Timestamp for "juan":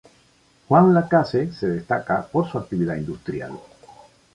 0.67-0.95